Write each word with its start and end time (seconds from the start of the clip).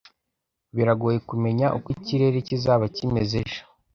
Biragoye 0.75 1.17
kumenya 1.29 1.67
uko 1.77 1.87
ikirere 1.95 2.37
kizaba 2.47 2.85
kimeze 2.95 3.35
ejo 3.43 3.61